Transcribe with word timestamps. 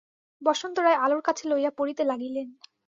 বসন্ত 0.41 0.75
রায় 0.79 0.99
আলোর 1.03 1.21
কাছে 1.27 1.43
লইয়া 1.47 1.71
পড়িতে 1.77 2.03
লাগিলেন। 2.03 2.47